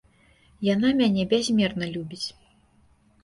Яна 0.67 0.89
мяне 1.01 1.25
бязмерна 1.35 1.85
любіць. 1.97 2.27